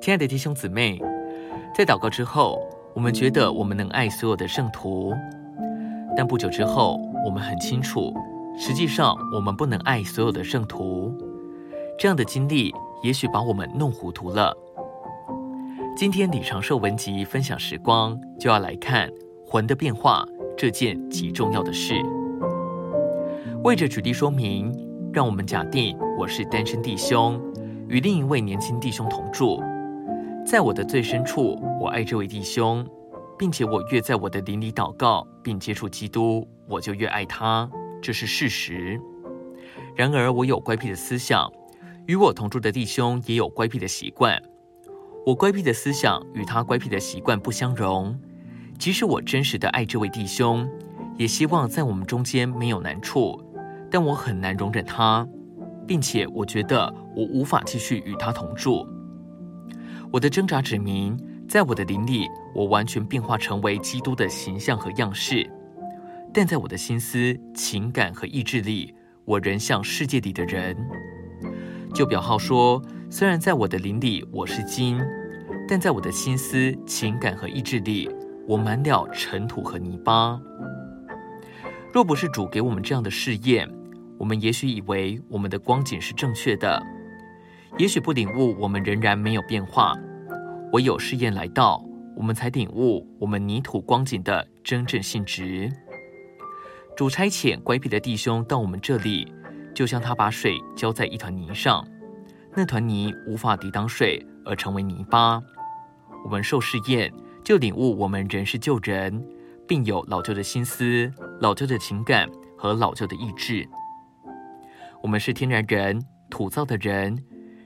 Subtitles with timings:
[0.00, 0.98] 亲爱的弟兄姊妹，
[1.74, 2.58] 在祷告之后，
[2.94, 5.12] 我们觉得我们能爱所有的圣徒，
[6.16, 8.10] 但不久之后，我们很清楚，
[8.58, 11.14] 实际上我们不能爱所有的圣徒。
[11.98, 14.56] 这样的经历，也许把我们弄糊涂了。
[15.94, 19.06] 今天李长寿文集分享时光，就要来看
[19.46, 20.24] 魂的变化
[20.56, 22.00] 这件极重要的事。
[23.64, 24.74] 为着举例说明，
[25.12, 27.38] 让我们假定我是单身弟兄，
[27.86, 29.62] 与另一位年轻弟兄同住。
[30.50, 32.84] 在我的最深处，我爱这位弟兄，
[33.38, 37.70] 并且我越在我的灵里祷告并接触基督，我就越爱他，
[38.02, 39.00] 这是事实。
[39.94, 41.48] 然而，我有乖僻的思想，
[42.08, 44.42] 与我同住的弟兄也有乖僻的习惯。
[45.24, 48.18] 我乖僻的思想与他乖僻的习惯不相容。
[48.76, 50.68] 即使我真实的爱这位弟兄，
[51.16, 53.40] 也希望在我们中间没有难处。
[53.88, 55.24] 但我很难容忍他，
[55.86, 58.84] 并且我觉得我无法继续与他同住。
[60.12, 61.16] 我的挣扎指明，
[61.48, 65.48] 在我的灵里，我完全变化成为基督的形象和样式；
[66.34, 68.92] 但在我的心思、情感和意志力，
[69.24, 70.76] 我仍像世界里的人。
[71.94, 75.00] 就表号说，虽然在我的灵里我是金，
[75.68, 78.10] 但在我的心思、情感和意志力，
[78.48, 80.40] 我满了尘土和泥巴。
[81.92, 83.68] 若不是主给我们这样的试验，
[84.18, 86.82] 我们也许以为我们的光景是正确的，
[87.78, 89.94] 也许不领悟，我们仍然没有变化。
[90.72, 91.82] 唯有试验来到，
[92.16, 95.70] 我们才领悟我们泥土光景的真正性质。
[96.96, 99.32] 主差遣乖僻的弟兄到我们这里，
[99.74, 101.86] 就像他把水浇在一团泥上，
[102.54, 105.40] 那团泥无法抵挡水而成为泥巴。
[106.24, 107.10] 我们受试验，
[107.42, 109.24] 就领悟我们仍是旧人，
[109.66, 111.10] 并有老旧的心思、
[111.40, 113.66] 老旧的情感和老旧的意志。
[115.02, 115.98] 我们是天然人，
[116.28, 117.16] 土造的人，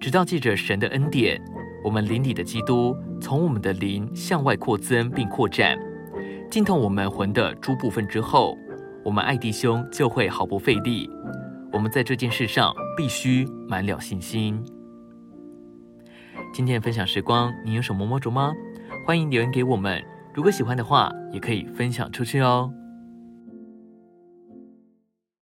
[0.00, 1.40] 直到借着神的恩典，
[1.82, 5.76] 我们灵里的基督从我们的灵向外扩增并扩展，
[6.50, 8.56] 浸透我们魂的诸部分之后，
[9.04, 11.10] 我们爱弟兄就会毫不费力。
[11.72, 14.62] 我们在这件事上必须满了信心。
[16.54, 18.52] 今天分享时光，你有什么摸着吗？
[19.04, 20.02] 欢迎留言给我们。
[20.32, 22.72] 如果喜欢的话，也可以分享出去哦。